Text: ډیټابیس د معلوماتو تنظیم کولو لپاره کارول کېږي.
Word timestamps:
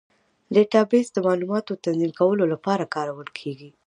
ډیټابیس 0.53 1.07
د 1.13 1.17
معلوماتو 1.27 1.81
تنظیم 1.83 2.11
کولو 2.19 2.43
لپاره 2.53 2.91
کارول 2.95 3.29
کېږي. 3.39 3.69